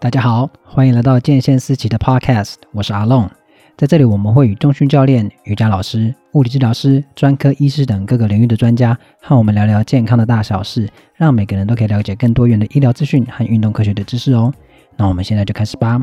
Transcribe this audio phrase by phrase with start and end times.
[0.00, 3.30] 大家好，欢迎来到健先思齐的 Podcast，我是阿龙。
[3.76, 14.50] 在这里，我们会与中训教练、瑜伽老师、物理治疗师、专科医师等各个领域的专家，和我们聊聊健康的大小事，让每个人都可以了解更多元的医疗资讯和运动科学的知识哦。
[14.96, 16.00] 那我们现在就开始吧。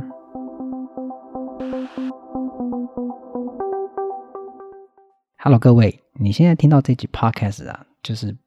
[5.40, 8.38] Hello，各位，你现在听到这集 Podcast 啊，就是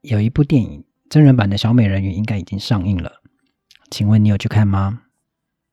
[0.00, 3.12] 有一部电影真人版的小美人鱼，应该已经上映了。
[3.90, 5.02] 请问你有去看吗？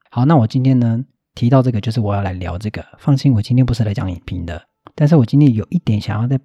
[0.10, 2.86] 好，那我今天呢，提到这个，就是我要来聊这个。
[2.98, 4.66] 放心，我今天不是来讲影评的，
[4.96, 6.40] 但是我今天有一点想要在，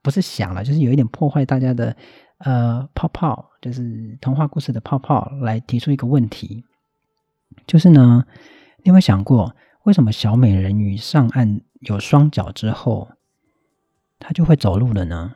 [0.00, 1.94] 不是想了，就是有一点破坏大家的
[2.38, 6.64] 呃泡泡，就是童话故事的泡泡，来提出一个问题，
[7.66, 8.24] 就是呢，
[8.78, 9.54] 你有没有想过，
[9.84, 13.10] 为什么小美人鱼上岸有双脚之后，
[14.18, 15.34] 她就会走路了呢？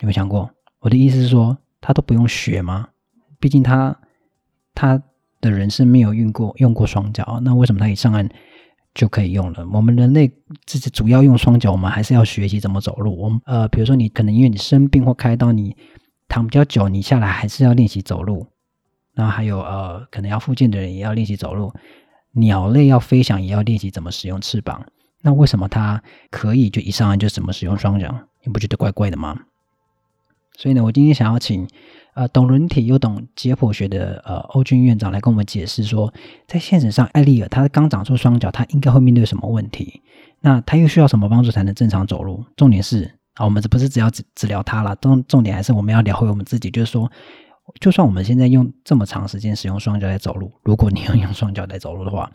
[0.00, 0.50] 有没有想过？
[0.80, 2.90] 我的意思是说，她都不用学吗？
[3.40, 3.98] 毕竟她。
[4.74, 5.02] 他
[5.40, 8.28] 的人生没有用过用过双脚，那为什么他一上岸
[8.94, 9.66] 就可以用了？
[9.72, 10.30] 我们人类
[10.66, 13.16] 自己主要用双脚，我们还是要学习怎么走路。
[13.18, 15.76] 我们呃，比如说你可能因为你生病或开刀，你
[16.28, 18.46] 躺比较久，你下来还是要练习走路。
[19.14, 21.72] 然后还有呃，可能要附近的人也要练习走路。
[22.32, 24.86] 鸟类要飞翔也要练习怎么使用翅膀。
[25.20, 28.14] 那为什么它可以就一上岸就怎么使用双脚？
[28.44, 29.40] 你不觉得怪怪的吗？
[30.56, 31.68] 所以呢，我今天想要请。
[32.14, 36.12] 呃，懂人体又懂解剖学的呃欧军院长来跟我们解释说，
[36.46, 40.02] 在现实上，艾丽尔她刚长出双脚，她应该会面对什么问题？
[40.40, 42.44] 那她又需要什么帮助才能正常走路？
[42.54, 47.10] 重点是啊，我们这不是只要治治疗她了，重重点还是我们要聊回我们自己，就是说，
[47.80, 52.30] 就算我们现在用这么长时间使用双脚来走路，如果你要用双脚来走路的话，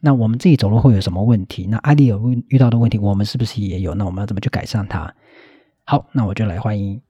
[0.00, 1.66] 那我们自己走路会有什么问题？
[1.66, 3.94] 那艾丽尔遇到的问题，我们是不是也有？
[3.94, 5.14] 那我们要怎么去改善它？
[5.84, 7.00] 好，那我就来欢迎。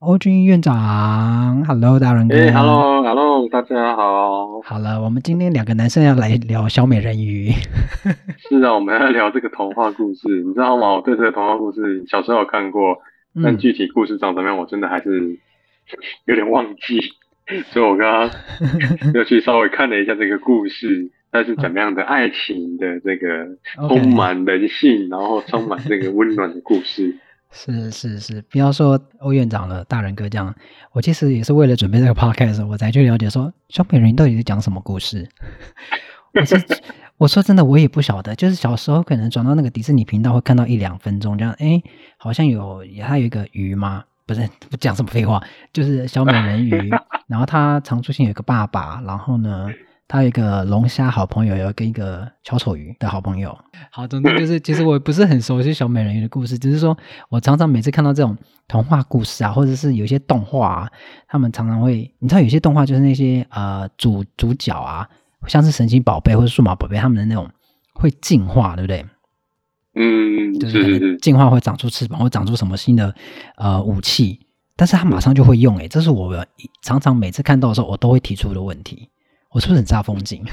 [0.00, 2.36] 欧军院长，Hello，大人哥。
[2.36, 4.60] 哎，Hello，Hello，大家好。
[4.62, 7.50] 好了，我们今天两个男生要来聊小美人鱼。
[8.48, 10.94] 是啊，我们要聊这个童话故事，你知道吗？
[10.94, 12.96] 我对这个童话故事小时候有看过，
[13.42, 15.36] 但具体故事长怎么样，我真的还是
[16.26, 17.00] 有点忘记。
[17.72, 18.30] 所以我刚刚
[19.14, 23.48] 又去稍微看了一下这个故事，它是怎么样的爱情的这个
[23.88, 27.16] 充满人性，然后充满这个温暖的故事。
[27.50, 30.54] 是是是，不要说欧院长了，大人哥这样，
[30.92, 35.28] 我其实也是为了准备这个 podcast，我才去了解说小美人鱼到底是讲什么故事。
[36.34, 36.62] 我是
[37.16, 41.82] 我说真的，我也不晓得，就是小时候可能转到那个迪士尼频道会看到一两分钟这样，哎，
[42.18, 44.04] 好像有它有一个鱼吗？
[44.26, 45.42] 不是，不讲什么废话，
[45.72, 46.90] 就是小美人鱼，
[47.26, 49.68] 然后它常出现有一个爸爸，然后呢。
[50.08, 53.56] 他有一个龙虾好朋友，有跟一个小丑鱼的好朋友。
[53.90, 56.96] 好，总之就是， 其实我不是很熟悉小美人鱼的故事，只是说
[57.28, 58.34] 我常常每次看到这种
[58.66, 60.90] 童话故事啊，或者是有一些动画啊，
[61.28, 65.06] 他们常常会，你知道，有些动画就是那些呃主主角啊，
[65.46, 67.46] 像是神奇宝贝或者数码宝贝，他们的那种
[67.92, 69.04] 会进化，对不对？
[69.94, 73.14] 嗯，就是进化会长出翅膀，会长出什么新的
[73.56, 74.40] 呃武器，
[74.74, 76.46] 但是他马上就会用，诶，这是我
[76.80, 79.10] 常常每次看到的时候，我都会提出的问题。
[79.50, 80.44] 我是不是很煞风景？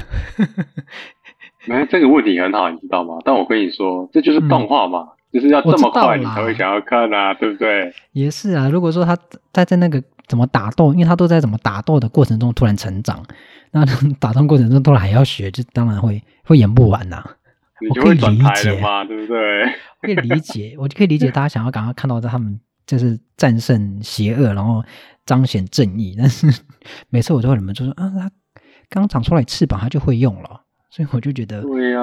[1.68, 3.16] 没，这个问题很好，你知道吗？
[3.26, 7.92] 但我跟你说，这就是动画嘛，嗯、就是要这么快你才会想要看啊，对不对？
[8.12, 8.70] 也是啊。
[8.70, 9.18] 如果说他
[9.52, 13.24] 在在那个怎么打斗，因为他都在怎么打斗的过程中突然成长，
[13.72, 13.84] 那
[14.20, 17.36] 打斗过程中突然还要学，就当然会会演不完呐、啊。
[17.82, 19.64] 你就会转台了嘛，对不对？
[19.66, 19.72] 我
[20.04, 24.84] 可以理解，我就可以理解大家想要赶快看到他们就是战胜邪恶，然后
[25.26, 26.16] 彰显正义。
[26.18, 26.48] 但是
[27.10, 28.32] 每次我都会忍不住说啊，他。
[28.90, 32.00] 刚长出来翅膀，它就会用了，所以我就觉得对呀，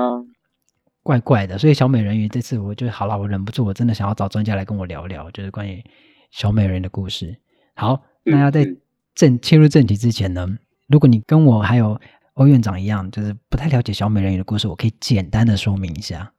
[1.03, 1.59] 怪怪的。
[1.59, 5.83] 所以小美人鱼这次我就好了，我忍不住，我真的想要找专家来跟我聊聊，就是关于
[6.31, 7.37] 小美人鱼的故事。
[7.75, 8.67] 好，那要在
[9.15, 10.47] 正切入正题之前呢，
[10.89, 12.01] 如果你跟我还有
[12.35, 16.33] 欧院长一样，就是不太了解小美人鱼的故事，我可以简单的说明一下。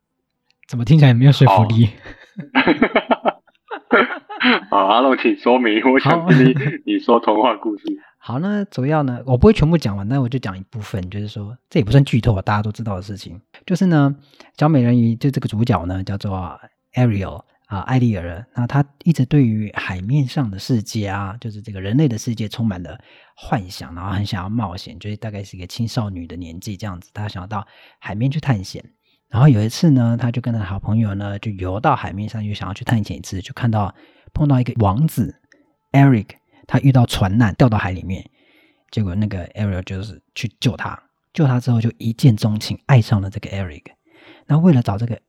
[0.67, 1.89] 怎么听起来没有说服力？
[4.69, 5.81] 好，阿龙，请说明。
[5.91, 6.53] 我想听你
[6.93, 7.83] 你说童话故事。
[8.25, 13.41] 好，那主要呢，我不会全部讲完，那我就讲一部分，就是说这也不算剧透啊，大家都知道的事情。
[13.65, 14.15] 就是呢，
[14.57, 16.57] 小美人鱼就这个主角呢，叫做
[16.93, 18.47] Ariel 啊，艾丽儿。
[18.55, 22.97] 那她一直对于海面上的世界啊，就是这个人类的世界充满了
[23.35, 27.67] 幻想，然后很想要冒险，就是大概是一个青少女的年纪这样子，她想要到
[27.99, 28.81] 海面去探险。
[29.27, 33.93] 然后有一次呢，她就跟她好朋友呢，就游到海面上，又想要去探险一次，就看到
[34.33, 35.41] 碰到一个王子
[35.91, 36.27] Eric。
[36.67, 38.29] 他遇到船难，掉到海里面，
[38.91, 41.01] 结果那个 Ariel 就是去救他，
[41.33, 43.83] 救他之后就一见钟情，爱上了这个 Eric。
[44.45, 45.19] 那为了找这个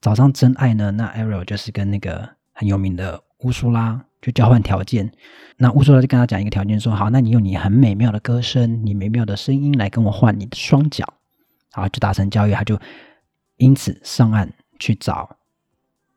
[0.00, 5.12] 找上真爱呢，那 Ariel 就是跟那个很有名的乌苏拉就交换条件。
[5.56, 11.06] 那乌苏拉就跟他讲一个条件，说好，那你用你很美妙的歌声，你美妙的声音来跟我换你的双脚，
[11.72, 12.78] 好，就达成交易，他就
[13.56, 15.36] 因此上岸去找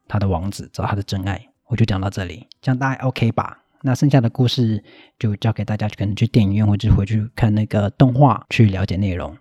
[0.08, 1.48] 他的王子，找他的真爱。
[1.68, 3.60] 我就讲到这里，这样大家 OK 吧？
[3.82, 4.84] 那剩下的故事
[5.20, 9.36] 就交给大家，可能去电影院或者回去看那个动画去了解内容。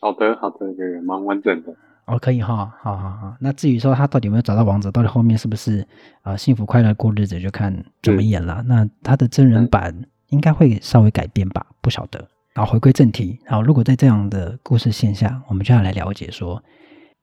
[0.00, 1.74] 好的，好的，也蛮完整的。
[2.06, 3.36] 哦，可以哈，好好好。
[3.40, 5.80] 那至于说他到底有没有找到王子，到底后面是不是
[6.22, 8.62] 啊、呃、幸福快乐过日子，就看怎么演了。
[8.66, 9.94] 那他的真人版
[10.28, 12.26] 应该会稍微改变吧，不晓得。
[12.54, 13.38] 然后，回归正题。
[13.46, 16.62] 好，如果在这样的故事线下，我们就要来了解说，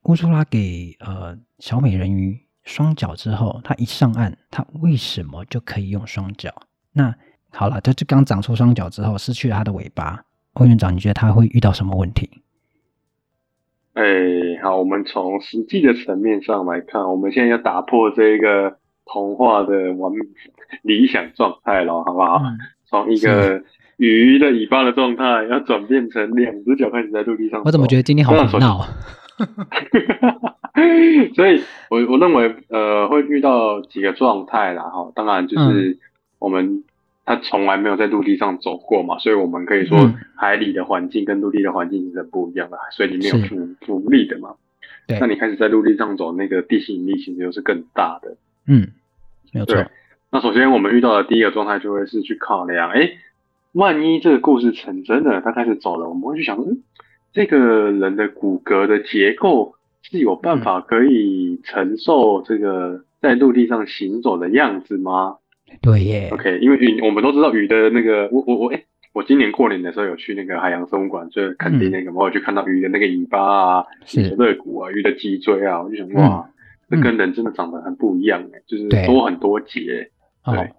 [0.03, 6.51] 乌苏拉给呃小美人鱼双脚之后，他一上岸，他为什么就可以用双脚？
[6.91, 7.15] 那
[7.51, 10.23] 好了，他就刚长出双脚之后，失去了他的尾巴。
[10.53, 12.29] 欧院长，你觉得他会遇到什么问题？
[13.94, 14.03] 哎，
[14.63, 20.12] 好，我们从实际的层面上来看，我们现在要打破这个童话的完
[20.81, 22.41] 理想状态了，好不好？
[22.44, 22.57] 嗯、
[22.88, 23.62] 从一个
[23.97, 27.62] 鱼的尾巴的状态，要转变成两只脚开始在陆地上。
[27.63, 28.85] 我怎么觉得今天好胡闹？
[31.35, 35.97] 所以我我认为，呃，会遇到几个状态啦，哈，当然就是
[36.39, 36.65] 我们。
[36.65, 36.83] 嗯
[37.27, 44.53] 他从来没有在陆地上走过嘛，所以我们可以说海里的环境跟陆地的环境是不一样的，水里面有浮浮力的嘛。
[45.19, 48.38] 那你开始在陆地上走，那个地心引力其实又是更大的。
[48.67, 48.89] 嗯，
[49.51, 49.83] 没有错。
[50.31, 53.09] 那首先我们遇到的第一个状态就会是去考量，哎，
[53.71, 56.83] 万一这个故事成真的，他开始走了，我们会去想，嗯，
[57.35, 65.35] 这个人的骨骼的结构是有办法可以承受这个在陆地上行走的样子吗？
[65.81, 68.81] 对耶，OK，因为鱼我们都知道鱼的那个，我我我哎，
[69.13, 73.85] 我今年过年的时候有去那个海洋生物馆，就是垦丁那个，我有去看到鱼的那个尾巴啊，
[74.15, 76.49] 鱼的肋骨啊，鱼的脊椎啊，我就想哇，
[76.89, 80.09] 这跟人真的长得很不一样哎，就是多很多节，
[80.45, 80.71] 对，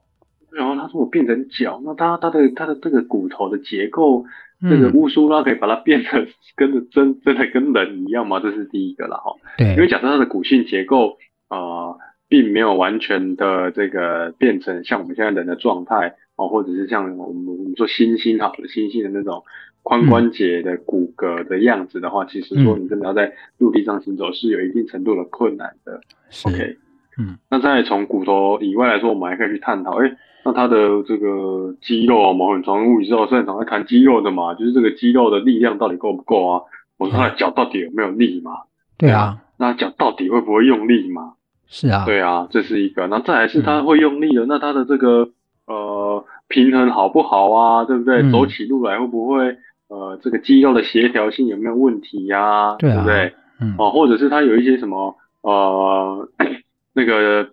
[0.53, 4.25] 然后他说我变成脚，那他他的他的这个骨头的结构，
[4.63, 6.27] 这个乌苏拉可以把它变得
[6.57, 8.41] 跟着真真的跟人一样吗？
[8.41, 11.19] 这是第一个了哈，对，因为假设它的骨性结构
[11.49, 11.97] 啊。
[12.29, 19.45] 并没有完全的这个变成像我们现在人的状态哦，或者是像我们我们说猩猩好的猩猩的那种
[19.85, 26.01] 髋关节的骨骼的样子的话，嗯、其实说你真的要在陆地上行走是有一定程度的困难的。
[26.47, 26.77] OK，
[27.17, 30.11] 嗯，那再从骨头以外来说，我们还可以去探讨，哎，
[30.47, 36.63] 那他的这个肌肉，我们很常物理治疗是很常在谈肌肉的嘛，就是这个肌肉的力量到底够不够啊？
[36.99, 38.53] 我说他的脚到底有没有力嘛？
[38.97, 41.33] 对啊，那脚到底会不会用力嘛？
[41.67, 43.09] 是啊，对啊，这是一个。
[43.09, 45.29] 那再来是他会用力的，嗯、那他的这个
[45.67, 47.85] 呃平衡好不好啊？
[47.85, 48.23] 对不对？
[48.23, 49.57] 嗯、走起路来会不会
[49.89, 52.77] 呃这个肌肉的协调性有没有问题呀、啊？
[52.79, 53.35] 对，啊、对不对？
[53.61, 53.75] 嗯。
[53.79, 56.29] 哦，或者是他有一些什么呃
[56.95, 57.49] 那个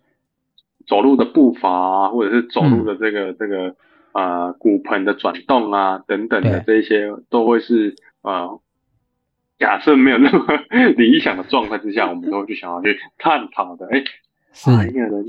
[0.88, 3.76] 走路的步伐啊，或者是走路的这个、嗯、这个
[4.14, 8.60] 呃骨盆的转动啊等等的这些都会是呃。
[9.60, 10.46] 假设没有那么
[10.98, 13.88] 理想的状态之下，我们都会去想要去探讨的。
[13.92, 14.04] 哎，
[14.52, 15.26] 是一个人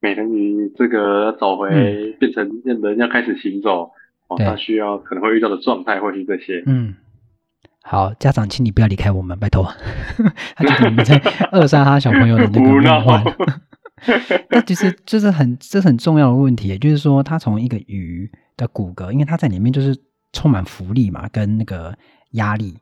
[0.00, 3.90] 美人鱼这个走回、嗯、变成人要开始行走，
[4.26, 6.62] 哦，他需要可能会遇到的状态或是这些。
[6.66, 6.96] 嗯，
[7.82, 9.64] 好，家长，请你不要离开我们，拜托。
[10.56, 11.16] 他觉得你们在
[11.52, 13.24] 扼杀他小朋友的那个 梦幻。
[14.50, 19.96] 那其实这是很这是很重要的问题，也就是说，它从一个鱼的骨骼，因为它在里面就是
[20.32, 21.96] 充满浮力嘛，跟那个
[22.32, 22.76] 压力。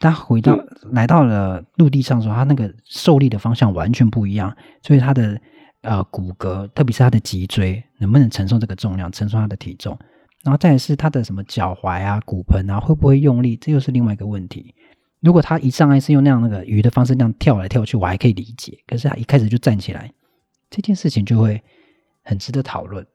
[0.00, 0.56] 它回到
[0.92, 5.40] 来到了陆地上的时候，它那个受力的方向完全不一样，所以它的
[5.82, 9.98] 呃骨骼，特别是它的脊椎，能不能承受这个重量，承受它的体重？
[10.44, 13.56] 然后再来是它的什么脚踝啊、骨盆啊，会不会用力？
[13.56, 14.72] 这又是另外一个问题。
[15.20, 18.78] 如果他一上来是用那样那个鱼的方式那样跳来跳去，我还可以理解。
[18.86, 20.12] 可是他一开始就站起来，
[20.70, 21.62] 这件事情就会
[22.22, 23.06] 很值得讨论。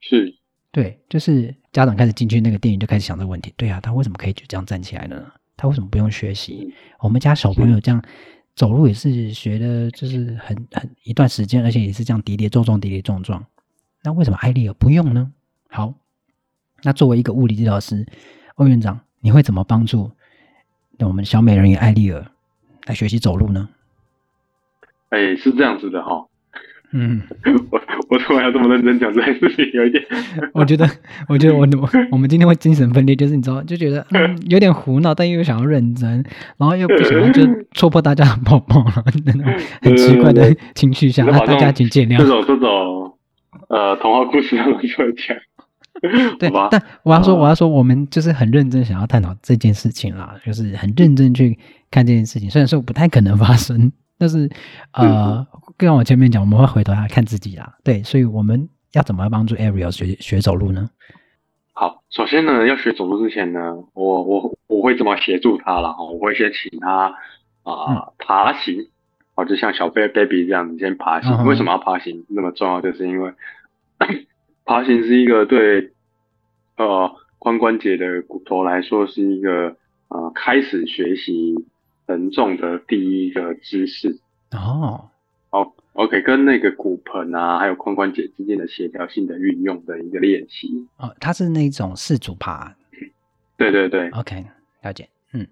[0.00, 0.34] 是，
[0.70, 3.52] 对，就是家长开始进去那个电影就开始想这个问题。
[3.56, 5.30] 对啊，他为什么可以就这样站起来呢？
[5.56, 6.72] 他为什么不用学习？
[7.00, 8.02] 我们家小朋友这样
[8.54, 13.44] 走路也是学的，就是很很一段时间，而且也是这样跌跌撞撞、跌跌撞撞。
[14.02, 15.30] 那为什么艾丽尔不用呢？
[15.68, 15.92] 好，
[16.82, 18.06] 那作为一个物理治疗师，
[18.54, 20.10] 欧院长，你会怎么帮助
[21.00, 22.26] 我们小美人鱼艾丽尔
[22.86, 23.68] 来学习走路呢？
[25.10, 26.26] 哎，是这样子的哈。
[26.92, 27.22] 嗯，
[27.70, 30.04] 我我突然要这么认真讲这件事情，有一点。
[30.52, 30.88] 我觉得，
[31.28, 36.24] 我觉得我 我我们今天会精神分裂，就是你知道，就觉得嗯有点胡闹，但又想要认真，
[36.56, 37.42] 然后又不想要就
[37.72, 39.42] 戳破大家的泡泡了，那种
[39.82, 42.18] 很奇怪的情绪下，大家请见谅。
[42.18, 43.14] 这种这种
[43.68, 45.36] 呃童话故事让我讲。
[46.38, 51.58] 对，但我要说，我要说，我们就是很认真想要探讨这件事情啦，就是很认真去
[51.90, 53.92] 看这件事情，虽然说不太可能发生。
[54.20, 54.50] 但是，
[54.92, 55.46] 呃，
[55.78, 57.78] 跟我前面讲，我们会回头来看自己啦。
[57.82, 60.90] 对，所以我们要怎么帮助 Ariel 学学走路呢？
[61.72, 66.04] 好，首先呢，要学走路之前呢，我我我会怎么协助他了哈？
[66.04, 67.14] 我会先请他
[67.62, 68.90] 啊、爬行，
[69.36, 71.32] 哦，就像小 baby 这样你先爬行。
[71.32, 72.82] 嗯、为什么要爬行那么重要？
[72.82, 73.32] 就是因为
[74.66, 75.92] 爬行是一个对
[76.76, 79.76] 呃髋关节的骨头来说是一个
[80.08, 81.54] 呃开始学习
[82.10, 84.18] 承重的第一个姿势
[84.50, 85.08] 哦。
[85.48, 90.88] 好，OK，跟那个骨盆啊，还有髋关节之间的协调性的运用的一个练习。
[90.98, 92.74] 哦，它是那种四足爬。
[93.56, 94.44] 对对对，OK，
[94.82, 95.08] 了解。
[95.32, 95.46] 嗯，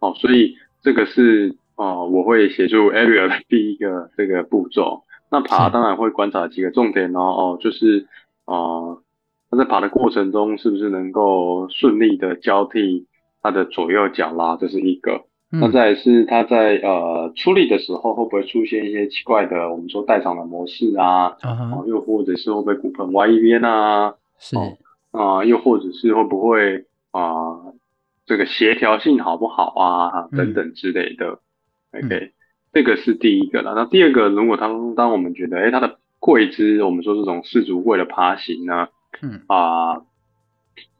[0.00, 5.04] 哦，所以这个是哦，我会协助 Ariel 的 第一个这个步骤。
[5.30, 8.08] 那爬当然会观察几个重点哦，哦，就是
[8.46, 9.00] 哦，
[9.48, 13.06] 他在爬的过程中是不是能够顺利的交替
[13.42, 15.24] 他的左右脚啦，这是一个。
[15.60, 21.26] 那再是他在呃出力的时候会不会出现一些奇怪的我们说代偿的模式啊？
[21.26, 21.86] 啊、uh-huh.
[21.86, 24.14] 又或者是会不会骨盆歪一边啊？
[24.38, 27.74] 是啊、呃，又或者是会不会啊、呃、
[28.26, 30.28] 这个协调性好不好啊？
[30.36, 31.38] 等等之类的。
[31.92, 32.32] 嗯、OK，
[32.72, 33.74] 这个是第一个了。
[33.76, 38.88] 那第二个，如果当当我们觉得哎它的跪姿，我们说这种四足跪的爬行呢，
[39.22, 39.98] 嗯啊，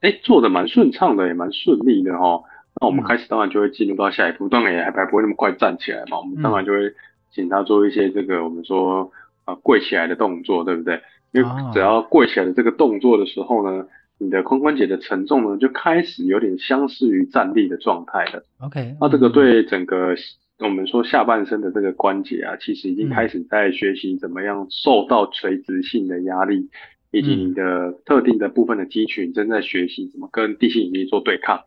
[0.00, 2.42] 哎、呃、做的蛮顺畅的，也蛮顺利的哈。
[2.84, 6.18] 那我们开始当然就会进入到下一步，当然也还还不会那么快站起来嘛。
[6.18, 6.92] 我们当然就会
[7.32, 9.10] 请他做一些这个我们说
[9.46, 11.00] 啊跪起来的动作，对不对？
[11.32, 13.86] 因为只要跪起来的这个动作的时候呢，
[14.18, 18.44] 你的髋关节的承重呢就开始有点相似于站立的状态了。
[18.60, 20.14] OK，那这个对整个
[20.58, 26.68] 我们说下半身的这个关节啊，其实已经开始在学习怎么样受到垂直性的压力，
[27.12, 31.62] 以及你的特定的部分的肌群正在学习怎么跟地心引力做对抗。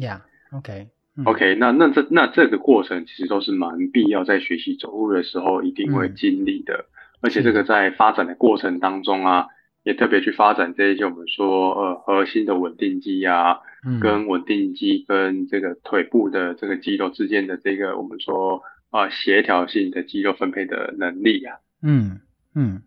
[0.00, 0.22] Yeah。
[0.52, 6.86] OK，OK，、okay, 那那这那这个过程其实都是蛮必要，在学习走路的时候一定会经历的、嗯，
[7.22, 9.46] 而且这个在发展的过程当中啊，
[9.82, 22.20] 也特别去发展这一些我们说呃核心的稳定肌啊，嗯、跟稳定肌跟这个腿部的这个肌肉之间的这个我们说啊协调性的肌肉分配的能力啊，嗯
[22.54, 22.82] 嗯，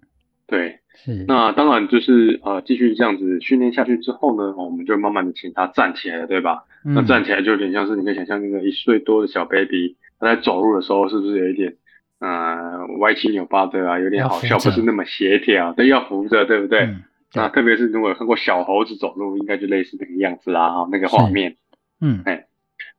[0.47, 0.79] 对。
[0.97, 6.63] 是，那当然就是呃，继续这样子训练下去之后呢，我们就慢慢的请他站起来了，对吧？
[6.85, 11.75] 嗯、那站起来就有点像是你可以想象那个一岁多的小 baby，他在走路的时候是不是有一点
[12.19, 16.79] 呃歪七扭八的啊，有点好笑，不是那么协调，对，要扶着，对不对？
[16.83, 21.57] 嗯、对，那特别是如果有看过小猴子走路，应该就类似那个样子啦，哈，那个画面。
[21.99, 22.45] 嗯，哎，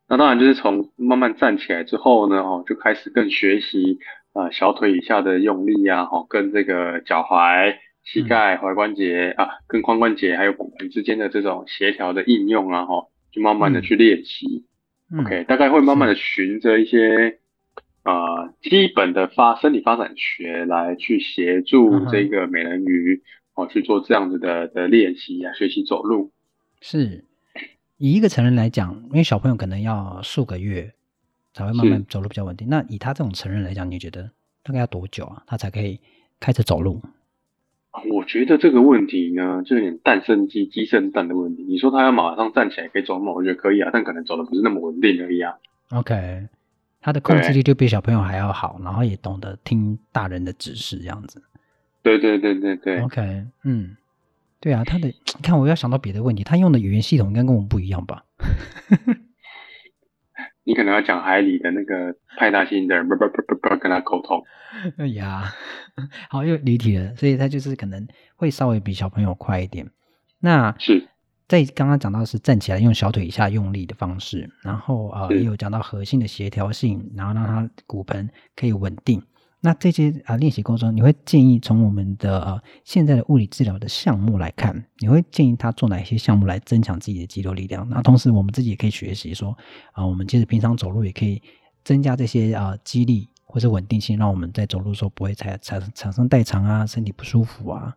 [0.06, 7.76] 那当然就是从慢慢站起来之后呢，哦，就开始更学习啊、呃、小腿以下的用力啊，哦，跟这个脚踝。
[8.08, 14.64] 膝盖、踝关节啊，跟髋关节还有骨盆之间的这种协调的应用啊，哈，就慢慢的去练习。
[15.10, 17.40] 嗯、OK，大概会慢慢的循着一些
[18.04, 23.24] 啊、呃、基本的发生理发展学来去协助这个美人鱼
[23.54, 26.30] 哦去做这样子的的练习啊，学习走路。
[26.80, 27.24] 是，
[27.96, 30.92] 以一个成人来讲，因为小朋友可能要数个月
[31.56, 32.68] 才会慢慢走路比较稳定。
[32.68, 34.30] 那以他这种成人来讲，你觉得
[34.62, 35.98] 大概要多久啊，他才可以
[36.38, 37.00] 开始走路？
[38.12, 41.62] 我觉得这个问题呢，就有点蛋生鸡，鸡生蛋的问题。
[41.62, 43.32] 你说他要马上站起来可以走吗？
[43.32, 45.54] 我觉得可以啊，但可能走的不是那么稳定而已啊。
[45.92, 46.46] OK，
[47.00, 51.42] 他的控制力就比小朋友还要好，然后也懂得听大人的指示，这样子。
[52.02, 53.00] 对对对对对。
[53.00, 53.96] OK，嗯，
[54.60, 55.08] 对啊，他的，
[55.38, 58.24] 你看我要想到别的问题，他用的语言系统应该跟我们不一样吧？
[60.76, 64.44] 你可能要讲海里的那个派大星的，不不不不不跟他沟通。
[64.98, 65.44] 哎 呀，
[66.28, 69.88] 好又离题了，所以他就是可能会稍微比小朋友快一点。
[70.38, 71.08] 那是
[71.48, 79.22] 在刚刚讲到是站起来用小腿以下用力的方式，然后呃也有讲到核心的协调性，然后让他骨盆可以稳定。
[79.62, 87.88] 那这些啊练习过程中，你会建议从我们的呃现在的物理治疗的项目来看，你会建议他做哪些项目来增强自己的肌肉力量？
[87.88, 89.56] 那同时我们自己也可以学习说
[89.92, 91.42] 啊，我们其实平常走路也可以
[91.82, 97.96] 增加这些啊肌力或者稳定性，让我们在走路的时候不会产产产生代偿啊，身体不舒服啊。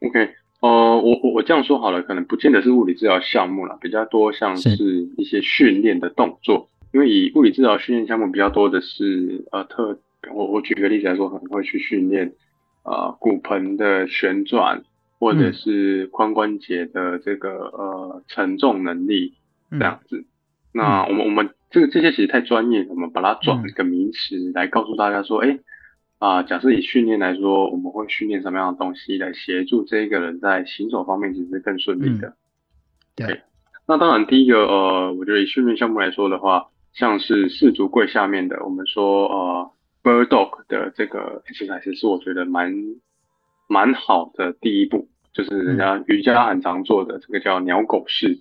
[0.00, 10.00] OK，呃，我我我这样说好了，可能不见得是物理治疗项目了，比较多像是一些训练的动作，因为以物理治疗训练项目比较多的是呃特。
[10.34, 12.32] 我我举个例子来说，可能会去训练
[12.82, 14.82] 啊骨盆的旋转，
[15.18, 19.34] 或者是髋关节的这个呃承重能力
[19.70, 20.18] 这样子。
[20.18, 20.24] 嗯、
[20.72, 25.60] 那我们我们这个这些其实太专业，我们把它转一个名词来告诉大家说，哎、嗯、
[26.18, 32.28] 啊，假设以训练来说，我们会训练什么样的东西来协助这一个人在行走方面其实是更顺利的。
[32.28, 32.36] 嗯、
[33.16, 33.40] 对，对。
[33.86, 39.70] 那当然第一个呃，我觉得以训练项目来说的话，像是四足跪下面的，我们说呃。
[40.06, 42.72] Bird Dog 的这个 exercise 是我觉得蛮
[43.66, 48.38] 蛮好的第一步，就是人家瑜伽很常做的这个叫鸟狗式。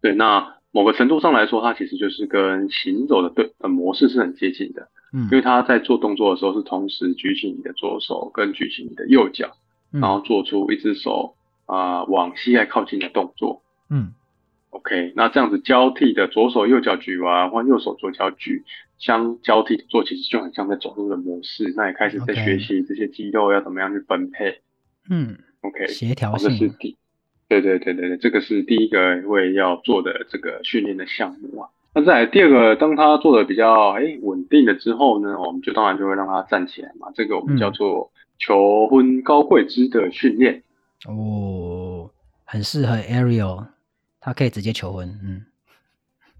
[0.00, 4.88] 对，那某个程度上来说，它其实就是跟行走的对的模式是很接近的。
[5.12, 9.56] 嗯，因为他在做动作的时候是同时举起你的左手跟举起你的右脚，
[9.90, 11.34] 然后做出一只手
[11.66, 13.62] 啊、呃、往膝盖靠近的动作。
[13.90, 14.12] 嗯。
[14.70, 18.62] OK，那这样子交替的左手右脚举完，换右手左脚举，
[18.98, 21.72] 相交替的做，其实就很像在走路的模式。
[21.76, 24.60] 那也开始在学习这些肌肉要怎么样去分配。
[25.08, 26.50] 嗯，OK，协调性。
[26.50, 26.96] 这是第，
[27.48, 31.68] 对对对对对，这个是第一个会要做的这个训练的项目啊。
[31.94, 37.10] 那再来第二个，当他做的比较哎稳定了之后呢，我们就当然就会让他站起来嘛。
[37.14, 40.62] 这个我们叫做求婚高跪姿的训练。
[41.08, 42.10] 嗯、哦，
[42.44, 43.66] 很适合 Ariel。
[44.20, 45.46] 他可以直接求婚，嗯，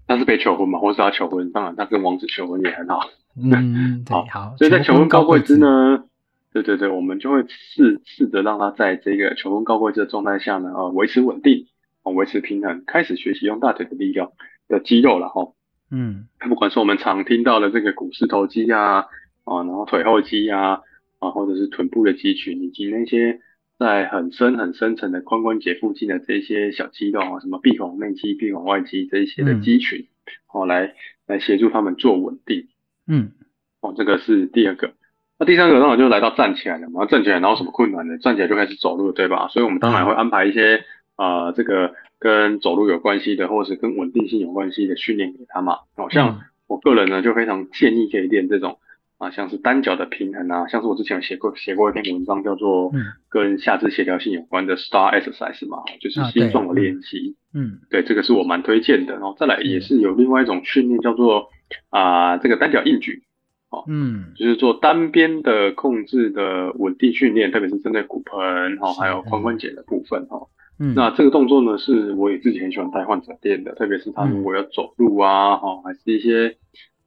[0.09, 2.99] 他是被求婚嘛，或是他求婚，当然他跟王子求婚也很好，
[3.39, 6.03] 嗯， 对，好，所以在求婚高贵姿呢，
[6.51, 11.67] 对对对，我们就会试试着让他在这个求婚高贵姿的状态下呢，呃，维持稳定，
[12.01, 14.31] 啊，维持平衡，开始学习用大腿的力量
[14.67, 15.53] 的肌肉了哈，
[15.91, 19.05] 嗯，不管是我们常听到的这个股四头肌啊，
[19.43, 20.81] 啊，然后腿后肌啊，
[21.19, 23.39] 啊，或者是臀部的肌群，以及那些。
[23.79, 30.05] 在很深很深层的髋关节附近的这些小肌肉啊，什么臂孔内肌、臂孔外肌这一些的肌群，
[30.51, 30.93] 哦、嗯，来
[31.25, 32.67] 来协助他们做稳定。
[33.07, 33.31] 嗯，
[33.79, 34.91] 哦，这个是第二个。
[35.39, 38.17] 那第三个当然就来到站起来了嘛，站起来然后什么困难呢？
[38.17, 39.47] 站起来就开始走路，对吧？
[39.47, 40.83] 所以我们当然会安排一些
[41.15, 45.77] 啊、呃，这个跟走路有关系的，或者是跟稳定性有关系的训练给他嘛。
[45.95, 48.77] 好像我个人呢，就非常建议可以练这种。
[49.19, 52.89] 啊，像是单脚的平衡啊，像是我之前有写过写过一篇文章，叫做
[53.29, 57.35] 跟下肢协调性有关的 STAR Exercise 嘛，就是心状的练习。
[57.53, 59.13] 嗯，对，这个是我蛮推荐的。
[59.15, 61.49] 然后再来也是有另外一种训练，叫做
[61.89, 63.23] 啊、呃、这个单脚硬举。
[63.69, 70.39] 哦，嗯，就是做单边的控制的稳定训练，特别是针对骨盆哈，还有髋关节的部分哈。
[70.79, 76.55] 嗯，那这个动作呢，是我也自己很喜欢带患者练的，特别是他如果要走路啊，哈，还是一些。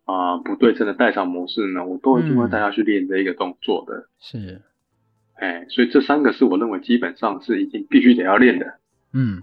[0.05, 4.09] 啊、呃，不对称的代偿模式呢，我都一定会带他去练这一个动作的。
[4.19, 4.61] 是，
[5.35, 8.67] 哎，所以这三个是我认为基本上是一定必须得要练的。
[9.13, 9.43] 嗯，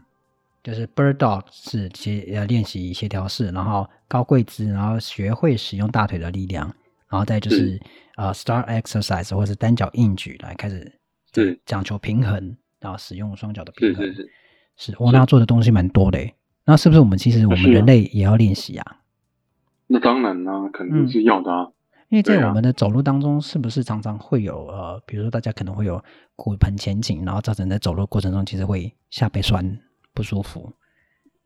[0.63, 6.65] 就是 Bird Dog 是协要练习协调式，然后高跪姿，然后学会使用大腿的力量，
[7.09, 7.81] 然后再就是，是
[8.17, 10.91] 呃 Star Exercise 或者是单脚硬举来开始，
[11.33, 14.05] 是讲求平衡，然后使用双脚的平衡。
[14.07, 14.21] 是是
[14.77, 16.19] 是，是我那做的东西蛮多的。
[16.65, 18.97] 那是不是我们其实我们人类也要练习啊？
[19.91, 21.73] 那当然啦、啊，肯定是要的啊、嗯。
[22.09, 26.03] 因为在我们的走路当中，是不是常常会有呃，比如说大家可能会有
[26.35, 29.79] 骨盆前倾，然后造成在走路过程中其实会下背酸
[30.13, 30.71] 不舒服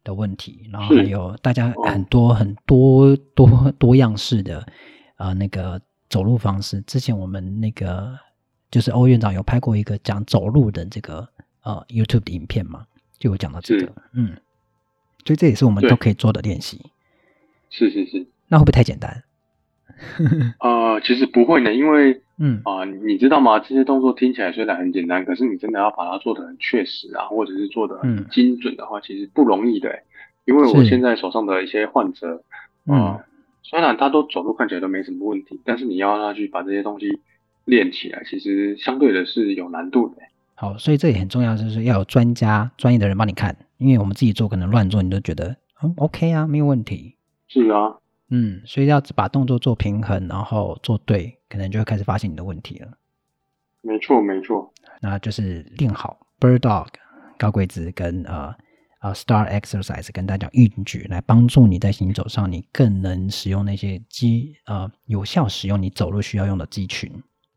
[0.03, 0.69] 的问题。
[0.71, 4.65] 然后还有大家很多很多多多样式的
[5.17, 6.81] 呃那个走路方式。
[6.81, 8.17] 之前我们那个
[8.71, 11.27] 就是欧院长有拍过一个讲走路的这个
[11.63, 12.85] 呃 YouTube 的影片嘛，
[13.17, 14.37] 就有讲到这个，嗯，
[15.25, 16.89] 所以这也是我们都可以做的练习。
[17.69, 18.27] 是是是。
[18.53, 19.23] 那会不会太简单？
[20.61, 23.57] 呃，其实不会呢，因为，嗯啊、呃，你知道吗？
[23.57, 29.89] 这些动作听起来虽然很简单，可是你真的要把它做得很确实啊，或者是做得很精准的话，嗯、其实不容易的。
[30.45, 32.43] 因为我现在手上的一些患者，
[32.85, 33.23] 嗯、呃，
[33.63, 37.19] 虽然他都走路看起来都没什么问题，但是你要让他去把这些东西
[37.65, 40.17] 练起来，其实相对的是有难度的。
[40.53, 47.15] 好，所以这也很重要，就是要有专家、专业的人帮你看，因为我们自己做可能乱做，你都觉得嗯 OK 啊，没有问题。
[47.47, 47.97] 是啊。
[48.35, 52.89] 嗯，所以要把动作做平衡，然后做对，可能就会开始发现你的问题了。
[53.81, 54.73] 没错，没错。
[55.01, 56.87] 那就是练好 Bird Dog
[57.37, 58.51] 高跪姿跟呃
[59.01, 67.11] 呃 Star Exercise 跟大家运举，来帮助你在行走上，你更能使用那些肌呃有效使用你走路需要用的肌群。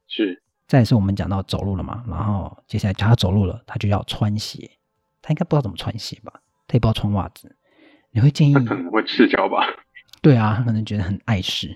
[0.07, 0.43] 是。
[0.69, 4.71] 再是我们讲到走路了嘛，然后接下来教他走路了，他就要穿鞋。
[5.23, 6.43] 他应该不知道怎么穿鞋吧？
[6.69, 7.57] 他也不知道穿袜子。
[8.11, 8.53] 你会建议？
[8.53, 9.65] 他可能会赤脚吧。
[10.27, 11.69] 对啊，他可能觉得很碍事，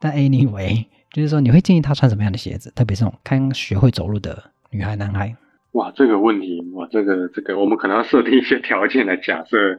[0.00, 2.72] 但 anyway，就是说你会建议他穿什么样的鞋子？
[2.74, 5.36] 特别是那种刚学会走路的女孩、男孩。
[5.72, 9.78] 哇，这个问题，哇，这个这个，我们可能要设定一些条件来假设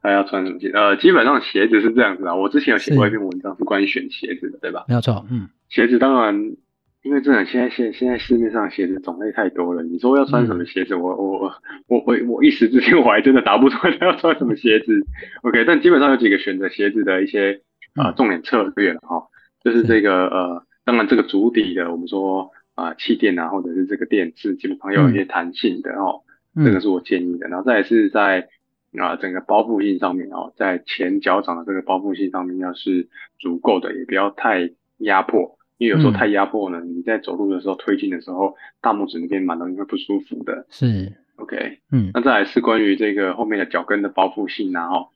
[0.00, 0.70] 他要穿什么鞋。
[0.70, 4.84] 呃，基本上鞋子是这样子啊，我之前有写过一篇文章是关于选鞋子的，对吧？
[4.86, 6.56] 没有错，嗯，鞋子当然。
[7.06, 9.80] 因为真的，现在现现在市面上鞋子种类太多了。
[9.84, 11.52] 你说要穿什么鞋子，嗯、我我
[11.86, 14.92] 我我我一时之间我还真的答不出来要穿什么鞋子。
[15.42, 17.60] OK，但基本上有几个选择鞋子的一些
[17.94, 19.22] 啊、呃、重点策略了哈，
[19.62, 26.22] 就是这个呃，当然这个足底的，我们说啊气垫啊，或者是这个垫是基本上要有一些弹性的哦，
[26.56, 27.46] 嗯、这个是我建议的。
[27.46, 28.48] 然后再来是在
[28.98, 33.06] 啊整个包覆性上面哦，在前脚掌的这个包覆性上面要是
[33.38, 35.55] 足够的，也不要太压迫。
[35.78, 40.66] 因为有时候太压迫呢，嗯、你在走路的时候推进的时候，大拇指那边蛮容易会不舒服的。
[40.70, 45.08] 是，OK，嗯，那再来是关于这个后面的脚跟的包覆性啊，哦，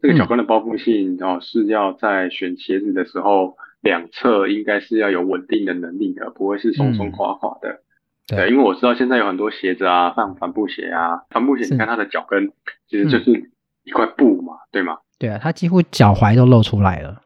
[0.00, 7.70] 这个脚跟的包覆性哦是要在选鞋子的时候，两侧应该是要有稳定的能力的，不会是松松垮垮的。
[7.70, 7.80] 嗯、
[8.28, 12.52] 对，对，因为我知道现在有很多鞋子啊，像帆布鞋啊，帆布鞋你看它的脚跟
[12.88, 13.50] 其实就是
[13.82, 14.98] 一块布嘛，嗯、对吗？
[15.18, 17.22] 对啊，它几乎脚踝都露出来了。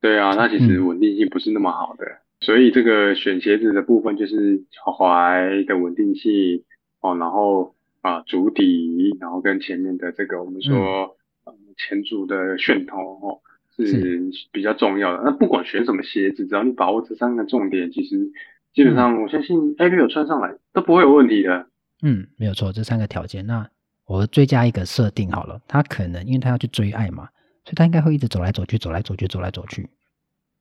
[0.00, 6.64] 对啊，那其实稳定性不是那么好的，嗯、所以这个选鞋子的部分就是脚踝的稳定性
[7.00, 13.40] 哦，然后啊足底，然后跟前面的这个我们说、嗯、前足的楦头哦
[13.74, 15.22] 是比较重要的。
[15.24, 18.30] 那不管选什么鞋子，只要你把握这三个重点，其实
[18.74, 21.66] 基本上我相信 Ariel 穿上来都不会有问题的。
[22.02, 23.46] 嗯，没有错，这三个条件。
[23.46, 23.68] 那
[24.06, 27.28] 我追加一个设定好了，他可能因为他要去追爱嘛。
[27.64, 29.88] 所以他应该会一直走来走去，走来走去，走来走去。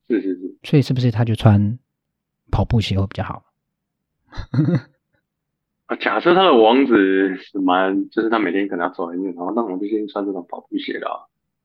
[0.08, 0.58] 是是是。
[0.64, 1.80] 所以是不是他就穿
[2.52, 3.44] 跑步鞋会比较好？
[5.88, 11.20] 啊，假设他的王子是蛮，就是他每天可能要走很远，然后那我们就先穿这种跑步鞋的啊。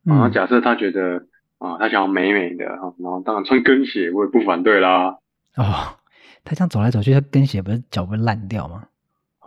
[0.05, 1.27] 然后假设他觉得
[1.59, 5.19] 啊，他想要美美的哈，然后当然穿跟鞋我也不反对啦。
[5.57, 5.97] 哦，
[6.45, 8.89] 他这样走来走去，他跟鞋不是脚会烂掉吗？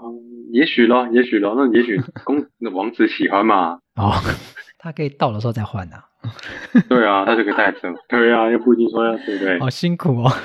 [0.02, 3.80] 嗯，也许咯，也许咯，那也许公那王子喜欢嘛。
[3.96, 4.14] 哦。
[4.80, 6.06] 他可以到的时候再换呐、啊。
[6.90, 7.80] 对啊，他就可以带走。
[8.08, 9.60] 对啊，又不一定说要对不对？
[9.60, 10.32] 好辛苦哦。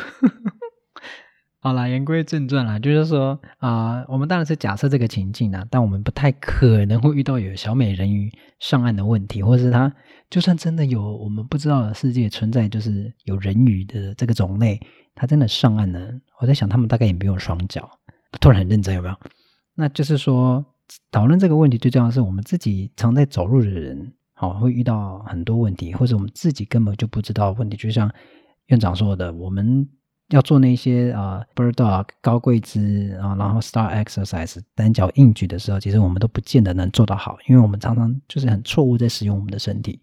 [1.60, 9.92] 好啦，言归正传啦，就是说啊、呃，我们当然是假设这个情境啊，但我们不太可能会遇到有小美人鱼上岸的问题，或者是他
[10.30, 14.80] 就算真的有我们不知道的世界存在，就是有人鱼的这个种类，
[15.16, 16.00] 他真的上岸了，
[16.40, 17.90] 我在想他们大概也没有双脚。
[18.40, 19.14] 突然很认真，有没有？
[19.74, 20.64] 那就是说，
[21.10, 24.12] 讨论这个问题最重要的是我们自己常在走路的人。
[24.40, 27.76] 好，会遇到很多问题，或者我们自己根本就不知道问题。
[27.76, 28.08] 就像
[28.66, 29.84] 院长说的，我们
[30.28, 40.00] 要做那些啊、bird dog 高跪姿啊，然后 star exercise 单脚硬举的时候，其实我们都不见得能做到好，因为我们常常就是很错误在使用我们的身体。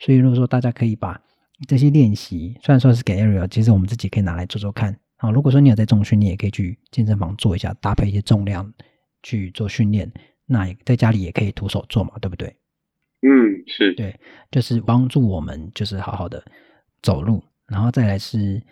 [0.00, 1.18] 所以如果说大家可以把
[1.66, 4.94] 这些练习，虽然说是给 Ariel，其实我们自己可以拿来做做看。
[5.16, 8.70] 啊，如果说你有在重训，你也可以去健身房做一下，搭配一些重量
[9.22, 10.12] 去做训练。
[10.44, 12.54] 那在家里也可以徒手做嘛，对不对？
[13.20, 14.18] 嗯，是对，
[14.50, 16.44] 就是帮助我们，就是好好的
[17.02, 18.62] 走路，然后再来是，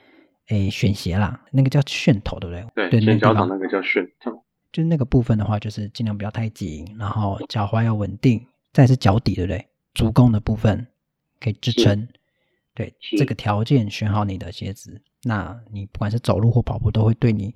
[0.48, 2.88] 诶，选鞋啦，那个叫楦头，对不对？
[2.88, 4.30] 对，前脚掌那个叫楦头，
[4.72, 9.66] 就是那个部分的话，就是尽量不要太紧，然后脚踝要稳定，再是脚底，对不对？
[9.94, 10.86] 足弓的部分
[11.40, 12.08] 可以支撑，是
[12.74, 17.52] 对，是这个条件选好你的鞋子，那你不管是走路或跑步，都会对你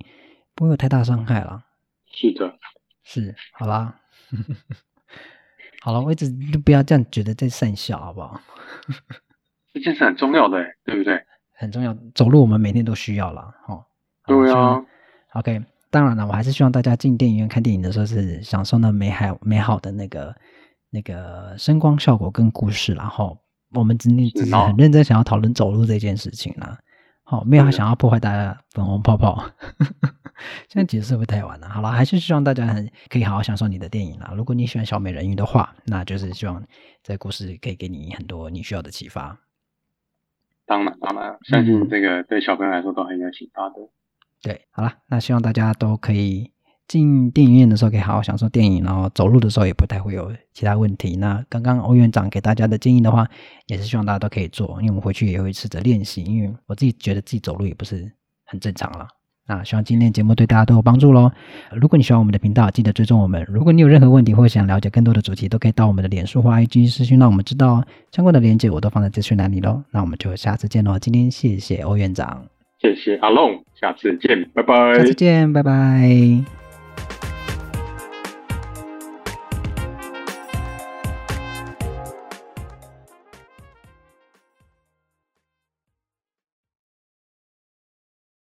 [0.55, 1.63] 不会有太大伤害了。
[2.11, 2.59] 是的，
[3.03, 4.01] 是，好啦。
[5.83, 8.39] 好了，我一直就不要这样觉得在讪笑，好不好？
[9.73, 11.19] 这件事很重要的，对不对？
[11.57, 13.83] 很重要，走路我们每天都需要了，哈。
[14.27, 14.79] 对啊。
[15.33, 20.35] OK，当然了，我还是希望大家进电影院看电影的时候是享受那美好美好的那个
[20.91, 23.37] 那个声光效果跟故事，然后
[23.73, 26.77] 我们今天只是很认真想要讨论走路这件事情啦。
[27.23, 29.43] 好，没有想要破坏大家粉红泡泡。
[30.69, 31.69] 现在其实是不是太晚了？
[31.69, 34.33] 好了，还是希望大家很可以好好享受你的电影啦。
[34.35, 36.63] 如果你喜欢小美人鱼的话，那就是希望
[37.03, 39.39] 这故事可以给你很多你需要的启发。
[40.65, 43.75] 当然，当然，相信这个对小朋友来说都很有启发的。
[44.41, 46.51] 对，好了，那希望大家都可以。
[46.87, 51.15] 进电影院的时候可以好好享受电影，然后走路的时候也不太会有其他问题。
[51.15, 53.25] 那刚刚欧院长给大家的建议的话，
[53.67, 56.21] 也是希望大家都可以做，因为我们回去也会试着练习。
[56.21, 58.11] 因为我自己觉得自己走路也不是
[58.43, 59.07] 很正常了。
[59.47, 61.31] 那希望今天的节目对大家都有帮助喽。
[61.71, 63.45] 如果你喜欢我们的频道，记得追踪我们。
[63.49, 67.85] 如果你有任何问题或想了解更多的主题，都可以到我们的脸书或 IG 私讯让我们知道哦。
[68.11, 69.83] 相关的链接我都放在资讯栏里喽。
[69.91, 70.97] 那我们就下次见喽。
[70.97, 72.45] 今天谢谢欧院长，
[72.79, 74.95] 谢谢阿龙，下次见，拜拜。
[74.95, 77.30] 下次见，拜拜。